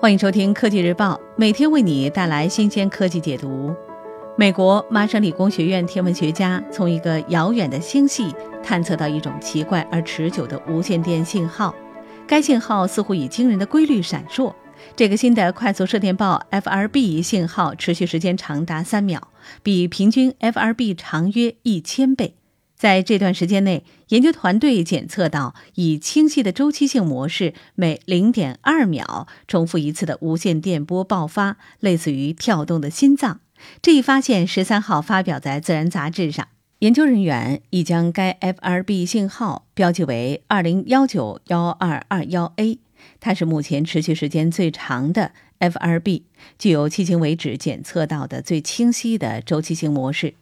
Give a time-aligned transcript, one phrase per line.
[0.00, 3.70] 欢迎收听科技日报，每天为你带来新鲜科技解读。
[4.34, 11.74] 美国麻省理工学院天文学家从一个遥远的星系探测到一种奇怪而持久的无线电信号，
[12.26, 14.54] 该信号似乎以惊人的规律闪烁。
[14.96, 19.20] 这个新的快速射电暴 FRB 信号持续时间长达三秒，
[19.62, 22.39] 比平均 FRB 长约一千倍。
[22.80, 33.40] 在这段时间内，研究团队检测到以清晰的周期性模式，每零点二秒重复一次的无线电波爆发，类似于跳动的心脏。
[33.82, 36.48] 这一发现十三号发表在《自然》杂志上。
[36.78, 42.78] 研究人员已将该 FRB 信号标记为二零幺九幺二二幺 A，
[43.20, 46.22] 它是目前持续时间最长的 FRB，
[46.58, 50.32] 具有迄今为止检测到的最清晰的周期性模式。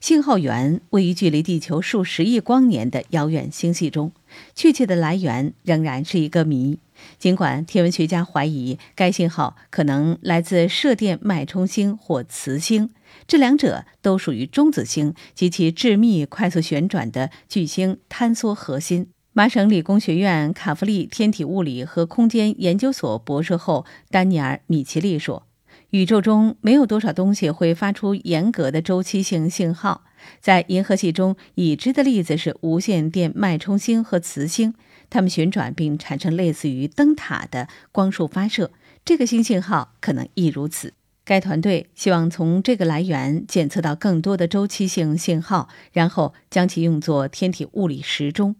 [0.00, 4.12] 信号源位于距离地球数十亿光年的遥远星系中，
[4.54, 6.78] 确切的来源仍然是一个谜。
[7.18, 12.90] 尽管天文学家怀疑该信号可能来自射电脉冲星或磁星，
[13.26, 19.08] 这两者都属于中子星及其致密、快速旋转的巨星坍缩核心。
[19.32, 25.47] 麻省理工学院卡夫利天体物理和空间研究所博士后丹尼尔·米奇利说。
[25.90, 30.04] 宇宙中没有多少东西会发出严格的周期性信号。
[30.38, 34.74] 在银河系中，已知的例子是无线电脉冲星和磁星，
[35.08, 38.70] 它们旋转并产生类似于灯塔的光束发射。
[39.02, 40.92] 这个新信号可能亦如此。
[41.24, 48.56] 该团队希望从这个来源检测到更多的周期性信号，然后将其用作天体物理时钟，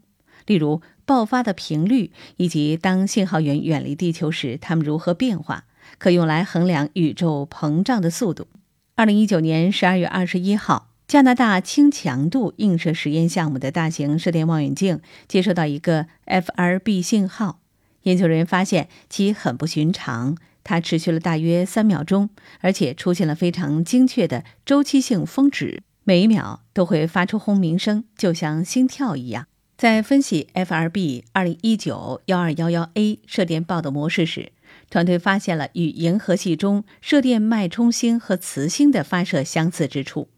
[0.47, 5.65] 例如爆发的频率以及当信号源远离地球时它们如何变化。
[5.97, 8.47] 可用来衡量宇宙膨胀的速度。
[8.95, 17.59] 二零一九年十二月二十一号，加拿大轻强度映射实验项目的大型射电望远镜接收到一个 FRB 信号。
[18.03, 22.29] 研究人员发现其很不寻常，它持续了大约三秒钟，
[22.61, 29.47] 而且出现了非常精确的周期性峰值，每一秒都会发出轰鸣声，就像心跳一样。
[29.77, 34.51] 在分析 FRB 二零一九幺二幺幺 A 射电暴的模式时，
[34.89, 40.29] 团队发现了与银河系中射电脉冲星和磁星的发射相似之处。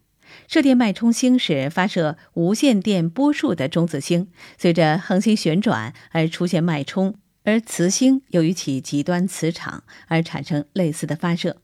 [0.48, 7.12] 射电脉冲星是发射无线电波束的中子星，随着恒星旋转而出现脉冲；
[7.44, 11.58] 而磁星由于其极端磁场而产生类似的发射。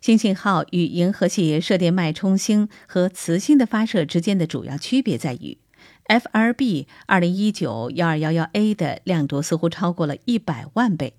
[0.00, 5.58] 新信号与银河系射电脉冲星和磁星的发射之间的主要区别在于
[6.06, 11.14] ，FRB 二零一九幺二幺幺 A 的亮度似乎超过了一百万倍。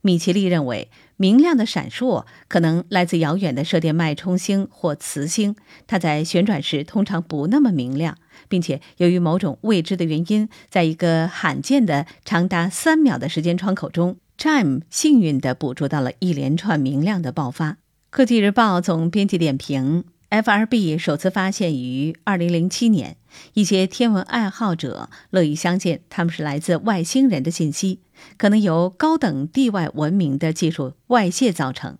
[0.00, 5.54] 米奇利认为，明亮的闪烁可能来自遥远的射电脉冲星或磁星。
[5.86, 8.16] 它在旋转时通常不那么明亮，
[8.48, 17.78] 并且由于某种未知的原因，在一个罕见的长达三秒的时间窗口中，Chime 幸运地捕捉到了一连串明亮的爆发。
[18.10, 20.04] 科技日报总编辑点评。
[20.32, 23.18] FRB 首次发现于2007年，
[23.52, 28.00] 一些天文爱好者乐意相信他们是来自外星人的信息，
[28.38, 31.98] 可能由高等地外文明的技术外泄造成。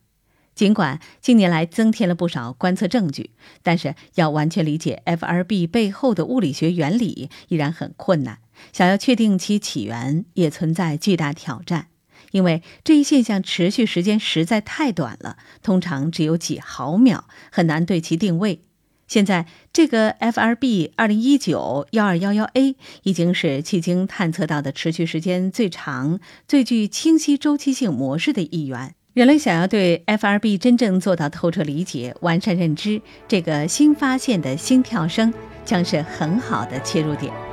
[0.54, 3.32] 尽管近年来增添了不少观测证据，
[3.62, 8.38] 但是要完全理解 FRB 背后的物理学原理依然很困难，
[8.72, 11.88] 想要确定其起源也存在巨大挑战。
[12.32, 18.60] 因为这一现象持续时间实在太短了，通常只有几毫秒，很难对其定位。
[19.06, 28.94] 现在，这个 FRB 二零一九幺二幺幺 A 已经是迄今探测到的持续时间最长、最具清晰周期性模式的一员。
[29.12, 35.34] 人类想要对 FRB 真正做到透彻理解、完善认知，这个新发现的心跳声
[35.66, 37.51] 将是很好的切入点。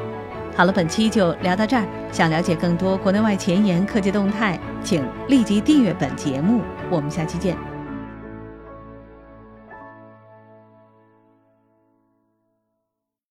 [0.56, 1.86] 好了，本期就聊到这儿。
[2.12, 6.62] 想了解更多国内外前沿科技动态，请立即订阅本节目。
[6.90, 7.79] 我们下期见。